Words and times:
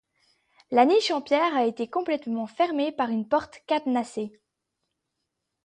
La 0.71 0.85
niche 0.85 1.11
en 1.11 1.21
pierre 1.21 1.55
a 1.55 1.65
été 1.67 1.87
complètement 1.87 2.47
fermée 2.47 2.91
par 2.91 3.11
une 3.11 3.27
porte 3.27 3.61
cadenassée. 3.67 4.31